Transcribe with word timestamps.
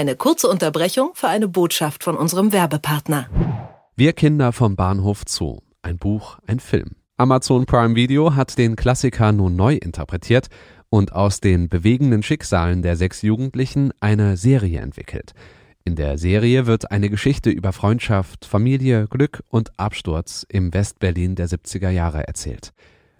Eine 0.00 0.16
kurze 0.16 0.48
Unterbrechung 0.48 1.10
für 1.12 1.28
eine 1.28 1.46
Botschaft 1.46 2.04
von 2.04 2.16
unserem 2.16 2.54
Werbepartner. 2.54 3.28
Wir 3.96 4.14
Kinder 4.14 4.50
vom 4.50 4.74
Bahnhof 4.74 5.24
Zoo. 5.28 5.58
Ein 5.82 5.98
Buch, 5.98 6.38
ein 6.46 6.58
Film. 6.58 6.92
Amazon 7.18 7.66
Prime 7.66 7.94
Video 7.94 8.34
hat 8.34 8.56
den 8.56 8.76
Klassiker 8.76 9.30
nun 9.32 9.56
neu 9.56 9.74
interpretiert 9.74 10.46
und 10.88 11.12
aus 11.12 11.40
den 11.40 11.68
bewegenden 11.68 12.22
Schicksalen 12.22 12.80
der 12.80 12.96
sechs 12.96 13.20
Jugendlichen 13.20 13.92
eine 14.00 14.38
Serie 14.38 14.80
entwickelt. 14.80 15.34
In 15.84 15.96
der 15.96 16.16
Serie 16.16 16.64
wird 16.64 16.90
eine 16.90 17.10
Geschichte 17.10 17.50
über 17.50 17.74
Freundschaft, 17.74 18.46
Familie, 18.46 19.06
Glück 19.06 19.42
und 19.48 19.78
Absturz 19.78 20.46
im 20.48 20.72
Westberlin 20.72 21.34
der 21.34 21.46
70er 21.46 21.90
Jahre 21.90 22.26
erzählt. 22.26 22.72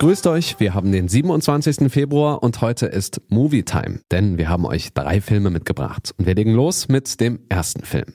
Grüßt 0.00 0.26
euch, 0.28 0.58
wir 0.58 0.72
haben 0.72 0.92
den 0.92 1.08
27. 1.08 1.92
Februar 1.92 2.42
und 2.42 2.62
heute 2.62 2.86
ist 2.86 3.20
Movie 3.28 3.64
Time, 3.64 4.00
denn 4.10 4.38
wir 4.38 4.48
haben 4.48 4.64
euch 4.64 4.94
drei 4.94 5.20
Filme 5.20 5.50
mitgebracht. 5.50 6.14
Und 6.16 6.26
wir 6.26 6.34
legen 6.34 6.54
los 6.54 6.88
mit 6.88 7.20
dem 7.20 7.40
ersten 7.50 7.84
Film. 7.84 8.06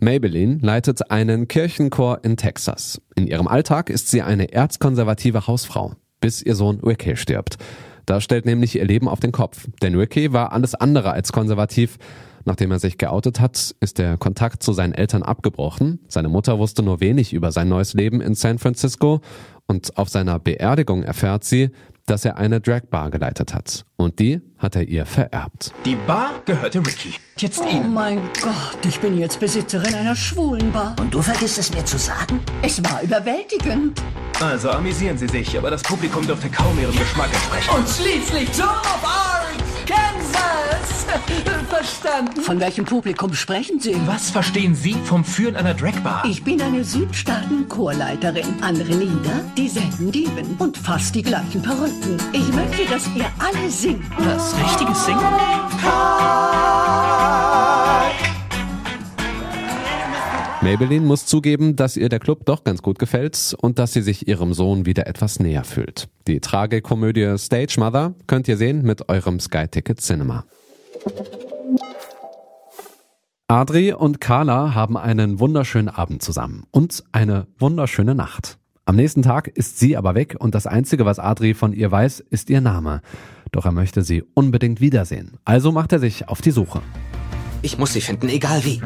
Maybelline 0.00 0.58
leitet 0.60 1.10
einen 1.10 1.48
Kirchenchor 1.48 2.20
in 2.24 2.36
Texas. 2.36 3.00
In 3.16 3.26
ihrem 3.26 3.48
Alltag 3.48 3.88
ist 3.88 4.10
sie 4.10 4.20
eine 4.20 4.52
erzkonservative 4.52 5.46
Hausfrau, 5.46 5.94
bis 6.20 6.42
ihr 6.42 6.54
Sohn 6.54 6.78
Ricky 6.80 7.16
stirbt. 7.16 7.56
Da 8.04 8.20
stellt 8.20 8.44
nämlich 8.44 8.76
ihr 8.76 8.84
Leben 8.84 9.08
auf 9.08 9.20
den 9.20 9.32
Kopf, 9.32 9.66
denn 9.80 9.94
Ricky 9.94 10.34
war 10.34 10.52
alles 10.52 10.74
andere 10.74 11.12
als 11.12 11.32
konservativ. 11.32 11.96
Nachdem 12.44 12.70
er 12.70 12.78
sich 12.78 12.98
geoutet 12.98 13.38
hat, 13.40 13.74
ist 13.80 13.98
der 13.98 14.16
Kontakt 14.16 14.62
zu 14.62 14.72
seinen 14.72 14.94
Eltern 14.94 15.22
abgebrochen. 15.22 16.00
Seine 16.08 16.28
Mutter 16.28 16.58
wusste 16.58 16.82
nur 16.82 17.00
wenig 17.00 17.32
über 17.32 17.52
sein 17.52 17.68
neues 17.68 17.94
Leben 17.94 18.20
in 18.20 18.34
San 18.34 18.58
Francisco 18.58 19.20
und 19.70 19.96
auf 19.96 20.08
seiner 20.08 20.40
Beerdigung 20.40 21.04
erfährt 21.04 21.44
sie, 21.44 21.70
dass 22.06 22.24
er 22.24 22.38
eine 22.38 22.60
Dragbar 22.60 23.08
geleitet 23.12 23.54
hat. 23.54 23.84
Und 23.96 24.18
die 24.18 24.40
hat 24.58 24.74
er 24.74 24.82
ihr 24.82 25.06
vererbt. 25.06 25.72
Die 25.84 25.94
Bar 25.94 26.30
gehörte 26.44 26.80
Ricky. 26.80 27.14
Jetzt 27.38 27.60
Oh 27.64 27.68
ihm. 27.68 27.94
mein 27.94 28.18
Gott, 28.42 28.84
ich 28.84 28.98
bin 28.98 29.16
jetzt 29.16 29.38
Besitzerin 29.38 29.94
einer 29.94 30.16
schwulen 30.16 30.72
Bar. 30.72 30.96
Und 31.00 31.14
du 31.14 31.22
vergisst 31.22 31.58
es 31.58 31.72
mir 31.72 31.84
zu 31.84 31.98
sagen? 31.98 32.40
Es 32.62 32.82
war 32.82 33.00
überwältigend. 33.02 34.02
Also 34.40 34.70
amüsieren 34.70 35.16
Sie 35.16 35.28
sich, 35.28 35.56
aber 35.56 35.70
das 35.70 35.82
Publikum 35.82 36.26
dürfte 36.26 36.48
kaum 36.50 36.76
Ihrem 36.80 36.96
Geschmack 36.98 37.28
entsprechen. 37.32 37.70
Und 37.76 37.88
schließlich 37.88 38.48
Arc, 38.60 38.82
Kansas. 38.82 39.19
Verstanden? 41.68 42.40
Von 42.42 42.60
welchem 42.60 42.84
Publikum 42.84 43.32
sprechen 43.34 43.80
Sie? 43.80 43.96
Was 44.06 44.30
verstehen 44.30 44.74
Sie 44.74 44.92
vom 44.92 45.24
Führen 45.24 45.56
einer 45.56 45.74
Dragbar? 45.74 46.24
Ich 46.24 46.44
bin 46.44 46.60
eine 46.60 46.84
Südstaaten-Chorleiterin. 46.84 48.44
Andere 48.60 48.92
Lieder, 48.92 49.44
dieselben 49.56 50.12
Dieben 50.12 50.56
und 50.58 50.76
fast 50.76 51.14
die 51.14 51.22
gleichen 51.22 51.62
Perücken. 51.62 52.16
Ich 52.32 52.52
möchte, 52.52 52.84
dass 52.90 53.08
ihr 53.16 53.26
alle 53.38 53.70
singt. 53.70 54.04
Das 54.18 54.54
richtige 54.56 54.94
Singen? 54.94 55.20
Maybelline 60.62 61.06
muss 61.06 61.26
zugeben, 61.26 61.74
dass 61.74 61.96
ihr 61.96 62.10
der 62.10 62.18
Club 62.18 62.44
doch 62.44 62.62
ganz 62.62 62.82
gut 62.82 62.98
gefällt 62.98 63.56
und 63.60 63.78
dass 63.78 63.94
sie 63.94 64.02
sich 64.02 64.28
ihrem 64.28 64.52
Sohn 64.52 64.84
wieder 64.84 65.06
etwas 65.06 65.40
näher 65.40 65.64
fühlt. 65.64 66.08
Die 66.26 66.40
Tragikomödie 66.40 67.36
Stage 67.38 67.76
Mother 67.78 68.14
könnt 68.26 68.46
ihr 68.46 68.58
sehen 68.58 68.82
mit 68.82 69.08
eurem 69.08 69.40
Sky 69.40 69.66
Ticket 69.66 70.00
Cinema. 70.00 70.44
Adri 73.48 73.92
und 73.92 74.20
Carla 74.20 74.74
haben 74.74 74.96
einen 74.96 75.40
wunderschönen 75.40 75.88
Abend 75.88 76.22
zusammen 76.22 76.64
und 76.70 77.02
eine 77.12 77.46
wunderschöne 77.58 78.14
Nacht. 78.14 78.58
Am 78.84 78.96
nächsten 78.96 79.22
Tag 79.22 79.48
ist 79.48 79.78
sie 79.78 79.96
aber 79.96 80.14
weg 80.14 80.36
und 80.38 80.54
das 80.54 80.66
Einzige, 80.66 81.04
was 81.04 81.18
Adri 81.18 81.54
von 81.54 81.72
ihr 81.72 81.90
weiß, 81.90 82.20
ist 82.20 82.50
ihr 82.50 82.60
Name. 82.60 83.02
Doch 83.52 83.64
er 83.64 83.72
möchte 83.72 84.02
sie 84.02 84.22
unbedingt 84.34 84.80
wiedersehen. 84.80 85.38
Also 85.44 85.72
macht 85.72 85.92
er 85.92 85.98
sich 85.98 86.28
auf 86.28 86.40
die 86.42 86.50
Suche. 86.52 86.80
Ich 87.62 87.78
muss 87.78 87.92
sie 87.92 88.00
finden, 88.00 88.28
egal 88.28 88.64
wie. 88.64 88.80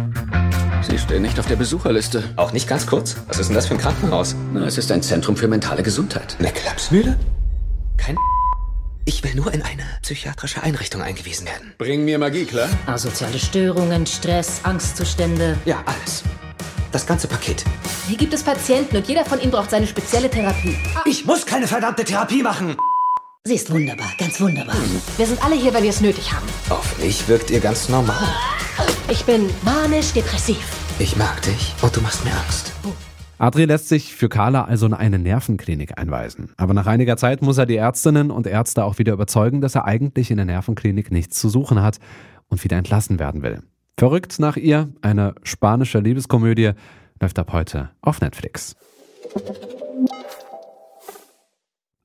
Sie 0.83 0.99
stehen 0.99 1.23
nicht 1.23 1.39
auf 1.39 1.47
der 1.47 1.57
Besucherliste. 1.57 2.25
Auch 2.37 2.53
nicht 2.53 2.69
ganz 2.69 2.87
kurz. 2.87 3.17
Was 3.29 3.39
ist 3.39 3.49
denn 3.49 3.55
das 3.55 3.67
für 3.67 3.75
ein 3.75 3.81
Krankenhaus? 3.81 4.35
Na, 4.53 4.65
es 4.67 4.79
ist 4.79 4.91
ein 4.91 5.03
Zentrum 5.03 5.37
für 5.37 5.49
mentale 5.49 5.83
Gesundheit. 5.83 6.37
Eine 6.39 6.51
Klapsmühle? 6.51 7.17
Ich 9.07 9.23
will 9.23 9.35
nur 9.35 9.53
in 9.53 9.61
eine 9.61 9.85
psychiatrische 10.01 10.63
Einrichtung 10.63 11.03
eingewiesen 11.03 11.47
werden. 11.47 11.75
Bring 11.77 12.07
mir 12.07 12.19
Magie, 12.19 12.47
klar? 12.47 12.69
Asoziale 12.87 13.39
Störungen, 13.39 14.07
Stress, 14.07 14.61
Angstzustände. 14.63 15.59
Ja, 15.67 15.83
alles. 15.85 16.23
Das 16.91 17.05
ganze 17.07 17.29
Paket. 17.29 17.65
Hier 18.09 18.17
gibt 18.17 18.33
es 18.33 18.43
Patienten 18.43 18.97
und 18.97 19.07
jeder 19.07 19.27
von 19.27 19.41
ihnen 19.41 19.51
braucht 19.51 19.71
seine 19.71 19.87
spezielle 19.87 20.31
Therapie. 20.31 20.79
Ich 21.05 21.27
muss 21.27 21.45
keine 21.45 21.67
verdammte 21.67 22.05
Therapie 22.05 22.43
machen. 22.43 22.77
Sie 23.45 23.57
ist 23.57 23.71
wunderbar, 23.71 24.11
ganz 24.19 24.41
wunderbar. 24.41 24.77
Wir 25.19 25.27
sind 25.27 25.45
alle 25.45 25.57
hier, 25.57 25.75
weil 25.75 25.83
wir 25.83 25.91
es 25.91 26.01
nötig 26.01 26.33
haben. 26.33 26.47
Auf 26.71 26.97
mich 26.99 27.29
wirkt 27.29 27.51
ihr 27.51 27.61
ganz 27.61 27.91
normal. 27.91 28.27
Ich 29.11 29.23
bin 29.25 29.51
manisch-depressiv. 29.63 30.65
Ich 30.99 31.15
mag 31.17 31.43
dich 31.43 31.75
und 31.83 31.95
du 31.95 32.01
machst 32.01 32.25
mir 32.25 32.33
Angst. 32.33 32.73
Adri 33.39 33.65
lässt 33.65 33.89
sich 33.89 34.15
für 34.15 34.29
Carla 34.29 34.65
also 34.65 34.87
in 34.87 34.95
eine 34.95 35.19
Nervenklinik 35.19 35.99
einweisen. 35.99 36.53
Aber 36.57 36.73
nach 36.73 36.87
einiger 36.87 37.17
Zeit 37.17 37.43
muss 37.43 37.59
er 37.59 37.67
die 37.67 37.77
Ärztinnen 37.77 38.31
und 38.31 38.47
Ärzte 38.47 38.85
auch 38.85 38.99
wieder 38.99 39.13
überzeugen, 39.13 39.61
dass 39.61 39.75
er 39.75 39.85
eigentlich 39.85 40.31
in 40.31 40.37
der 40.37 40.47
Nervenklinik 40.47 41.11
nichts 41.11 41.39
zu 41.39 41.49
suchen 41.49 41.83
hat 41.83 41.99
und 42.49 42.63
wieder 42.63 42.77
entlassen 42.77 43.19
werden 43.19 43.43
will. 43.43 43.63
Verrückt 43.99 44.39
nach 44.39 44.57
ihr, 44.57 44.89
eine 45.03 45.35
spanische 45.43 45.99
Liebeskomödie, 45.99 46.73
läuft 47.21 47.39
ab 47.39 47.53
heute 47.53 47.91
auf 48.03 48.21
Netflix. 48.21 48.77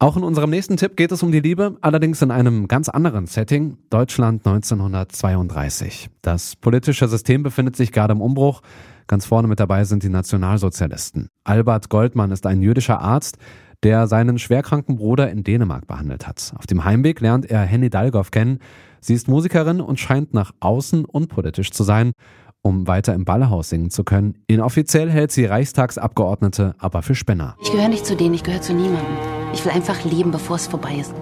Auch 0.02 0.16
in 0.16 0.24
unserem 0.24 0.50
nächsten 0.50 0.78
Tipp 0.78 0.96
geht 0.96 1.12
es 1.12 1.24
um 1.24 1.32
die 1.32 1.42
Liebe, 1.42 1.78
allerdings 1.82 2.22
in 2.22 2.32
einem 2.32 2.70
ganz 2.70 2.88
anderen 2.88 3.28
Setting, 3.28 3.78
Deutschland 3.90 4.48
1932. 4.48 6.10
Das 6.22 6.56
politische 6.56 7.08
System 7.10 7.44
befindet 7.44 7.76
sich 7.76 7.92
gerade 7.92 8.14
im 8.14 8.22
Umbruch. 8.22 8.62
Ganz 9.10 9.26
vorne 9.26 9.48
mit 9.48 9.60
dabei 9.60 9.86
sind 9.86 10.04
die 10.04 10.10
Nationalsozialisten. 10.10 11.30
Albert 11.44 11.90
Goldmann 11.90 12.30
ist 12.30 12.46
ein 12.46 12.62
jüdischer 12.62 13.02
Arzt, 13.02 13.40
der 13.82 14.06
seinen 14.06 14.38
schwerkranken 14.38 14.98
Bruder 14.98 15.32
in 15.32 15.44
Dänemark 15.44 15.88
behandelt 15.88 16.28
hat. 16.28 16.54
Auf 16.56 16.68
dem 16.68 16.86
Heimweg 16.86 17.20
lernt 17.20 17.50
er 17.50 17.62
Henny 17.62 17.90
Dalgoff 17.90 18.30
kennen. 18.30 18.60
Sie 19.02 19.16
ist 19.16 19.28
Musikerin 19.28 19.82
und 19.82 20.00
scheint 20.00 20.36
nach 20.36 20.52
außen 20.60 21.06
unpolitisch 21.06 21.72
zu 21.72 21.84
sein, 21.84 22.12
um 22.62 22.86
weiter 22.86 23.16
im 23.16 23.26
Ballerhaus 23.26 23.70
singen 23.70 23.90
zu 23.90 24.04
können. 24.04 24.44
Inoffiziell 24.46 25.10
hält 25.10 25.32
sie 25.32 25.46
Reichstagsabgeordnete 25.46 26.76
aber 26.78 27.02
für 27.02 27.16
Spinner. 27.16 27.56
Ich 27.64 27.72
gehöre 27.72 27.90
nicht 27.90 28.06
zu 28.06 28.16
denen, 28.16 28.36
ich 28.36 28.44
gehöre 28.44 28.62
zu 28.62 28.76
niemandem. 28.76 29.18
Ich 29.56 29.66
will 29.66 29.72
einfach 29.72 30.06
leben, 30.06 30.30
bevor 30.30 30.58
es 30.58 30.68
vorbei 30.68 30.98
ist. 31.00 31.16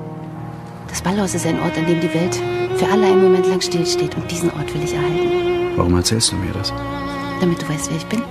Das 0.89 1.01
Ballhaus 1.01 1.33
ist 1.35 1.45
ein 1.45 1.61
Ort, 1.61 1.77
an 1.77 1.85
dem 1.85 2.01
die 2.01 2.13
Welt 2.13 2.35
für 2.75 2.87
alle 2.91 3.07
einen 3.07 3.23
Moment 3.23 3.47
lang 3.47 3.61
stillsteht 3.61 4.17
und 4.17 4.29
diesen 4.29 4.49
Ort 4.49 4.73
will 4.73 4.83
ich 4.83 4.93
erhalten. 4.93 5.77
Warum 5.77 5.95
erzählst 5.95 6.33
du 6.33 6.35
mir 6.35 6.51
das? 6.51 6.73
Damit 7.39 7.61
du 7.61 7.69
weißt, 7.69 7.89
wer 7.89 7.97
ich 7.97 8.05
bin. 8.07 8.23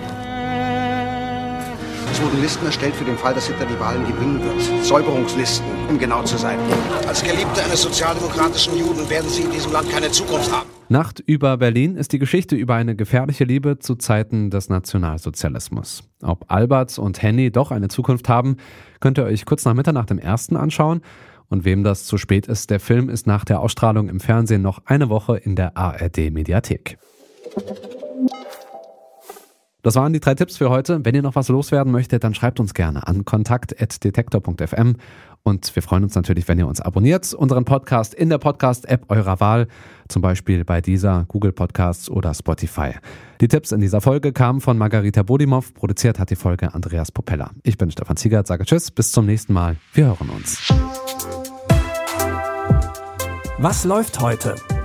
Es 2.10 2.22
wurden 2.22 2.40
Listen 2.40 2.64
erstellt 2.66 2.94
für 2.94 3.04
den 3.04 3.16
Fall, 3.18 3.34
dass 3.34 3.46
Hitler 3.46 3.66
die 3.66 3.78
Wahlen 3.78 4.06
gewinnen 4.06 4.42
wird. 4.42 4.84
Säuberungslisten, 4.84 5.66
um 5.88 5.98
genau 5.98 6.22
zu 6.22 6.38
sein. 6.38 6.58
Als 7.06 7.22
Geliebte 7.22 7.62
eines 7.62 7.82
sozialdemokratischen 7.82 8.76
Juden 8.76 9.08
werden 9.10 9.28
Sie 9.28 9.42
in 9.42 9.50
diesem 9.50 9.70
Land 9.72 9.90
keine 9.90 10.10
Zukunft 10.10 10.50
haben. 10.50 10.68
Nacht 10.88 11.20
über 11.20 11.56
Berlin 11.56 11.96
ist 11.96 12.12
die 12.12 12.18
Geschichte 12.18 12.56
über 12.56 12.74
eine 12.74 12.96
gefährliche 12.96 13.44
Liebe 13.44 13.78
zu 13.78 13.96
Zeiten 13.96 14.50
des 14.50 14.68
Nationalsozialismus. 14.68 16.04
Ob 16.22 16.50
Albert 16.50 16.98
und 16.98 17.20
Henny 17.20 17.50
doch 17.50 17.70
eine 17.70 17.88
Zukunft 17.88 18.28
haben, 18.28 18.56
könnt 19.00 19.18
ihr 19.18 19.24
euch 19.24 19.44
kurz 19.44 19.64
nach 19.64 19.74
Mitternacht 19.74 20.10
im 20.10 20.18
ersten 20.18 20.56
anschauen. 20.56 21.02
Und 21.48 21.64
wem 21.64 21.84
das 21.84 22.06
zu 22.06 22.18
spät 22.18 22.46
ist, 22.46 22.70
der 22.70 22.80
Film 22.80 23.08
ist 23.08 23.26
nach 23.26 23.44
der 23.44 23.60
Ausstrahlung 23.60 24.08
im 24.08 24.20
Fernsehen 24.20 24.62
noch 24.62 24.80
eine 24.84 25.08
Woche 25.10 25.36
in 25.36 25.54
der 25.54 25.76
ARD 25.76 26.32
Mediathek. 26.32 26.98
Das 29.86 29.94
waren 29.94 30.12
die 30.12 30.18
drei 30.18 30.34
Tipps 30.34 30.56
für 30.56 30.68
heute. 30.68 31.04
Wenn 31.04 31.14
ihr 31.14 31.22
noch 31.22 31.36
was 31.36 31.46
loswerden 31.46 31.92
möchtet, 31.92 32.24
dann 32.24 32.34
schreibt 32.34 32.58
uns 32.58 32.74
gerne 32.74 33.06
an 33.06 33.24
kontakt.detektor.fm 33.24 34.96
und 35.44 35.76
wir 35.76 35.80
freuen 35.80 36.02
uns 36.02 36.16
natürlich, 36.16 36.48
wenn 36.48 36.58
ihr 36.58 36.66
uns 36.66 36.80
abonniert, 36.80 37.32
unseren 37.32 37.64
Podcast 37.64 38.12
in 38.12 38.28
der 38.28 38.38
Podcast-App 38.38 39.04
eurer 39.08 39.38
Wahl, 39.38 39.68
zum 40.08 40.22
Beispiel 40.22 40.64
bei 40.64 40.80
dieser, 40.80 41.24
Google 41.28 41.52
Podcasts 41.52 42.10
oder 42.10 42.34
Spotify. 42.34 42.94
Die 43.40 43.46
Tipps 43.46 43.70
in 43.70 43.80
dieser 43.80 44.00
Folge 44.00 44.32
kamen 44.32 44.60
von 44.60 44.76
Margarita 44.76 45.22
Bodimov, 45.22 45.72
produziert 45.72 46.18
hat 46.18 46.30
die 46.30 46.34
Folge 46.36 46.74
Andreas 46.74 47.12
Popella. 47.12 47.52
Ich 47.62 47.78
bin 47.78 47.88
Stefan 47.92 48.16
Ziegert, 48.16 48.48
sage 48.48 48.64
Tschüss, 48.64 48.90
bis 48.90 49.12
zum 49.12 49.24
nächsten 49.26 49.52
Mal. 49.52 49.76
Wir 49.92 50.06
hören 50.06 50.30
uns. 50.30 50.68
Was 53.58 53.84
läuft 53.84 54.18
heute? 54.18 54.56